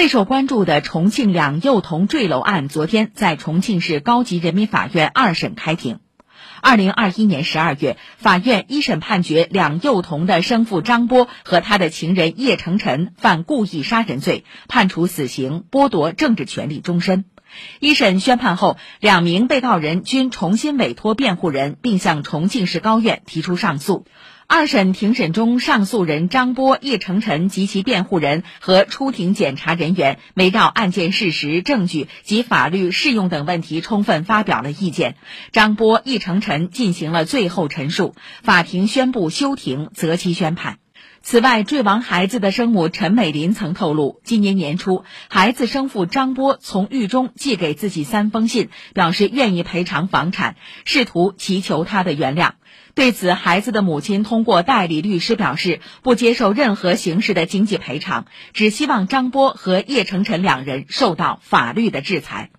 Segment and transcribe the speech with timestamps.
[0.00, 5.98] 备受关注的重庆两幼童坠楼案，昨天在重庆市高级人民法院二审开庭。
[6.62, 17.26] 二零二一年十二月，法院一审判决两幼童的生父张波和他的情人叶成晨犯故意杀人罪，判处死刑，剥夺政治权利终身。
[17.78, 24.06] 一审宣判后，两名被告人均重新委托辩护人，并向重庆市高院提出上诉。
[24.52, 35.14] 二审庭审中，上诉人张波、叶成晨及其辩护人和出庭检察人员围绕案件事实、证据及法律适用等问题充分发表了意见。
[35.52, 40.79] 张波、叶成晨进行了最后陈述，法庭宣布休庭，择期宣判。
[41.22, 52.52] 此外，坠亡孩子的生母陈美林曾透露，今年年初，孩子生父张波从狱中寄给自己三封信，表示愿意赔偿房产，试图祈求他的原谅。
[52.94, 62.50] 对此，孩子的母亲通过代理律师表示，不接受任何形式的经济赔偿，只希望张波和叶成晨两人受到法律的制裁。